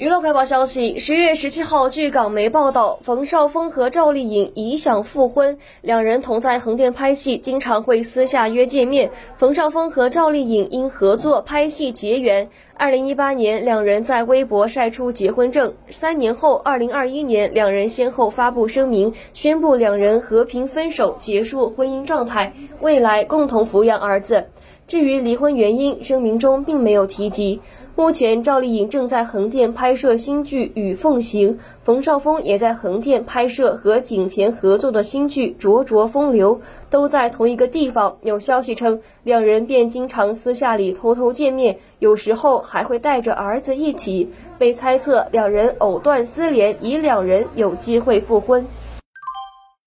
[0.00, 9.10] 娱乐快报消息：十月十七号，据港媒报道，冯绍峰和赵丽颖已想复婚，两人同在横店拍戏，经常会私下约见面。
[9.36, 12.48] 冯绍峰和赵丽颖因合作拍戏结缘。
[12.78, 15.74] 二零一八年，两人在微博晒出结婚证。
[15.90, 24.46] 三年后，二零二一年，两人先后发布声明，宣布两人和平分手，结束婚姻状态，未来共同抚养儿子。
[24.86, 27.60] 至于离婚原因，声明中并没有提及。
[28.00, 31.54] 目前，赵丽颖正在横店拍摄新剧《与凤行》，
[31.84, 36.56] 冯绍峰也在横店拍摄和景甜合作的新剧《灼灼风流》，
[36.88, 38.16] 都在同一个地方。
[38.22, 44.30] 有消息称，两人便经常私下里偷偷见面，有时候还会带着儿子一起。
[44.58, 48.64] 被猜测两人藕断丝连，以两人有机会复婚。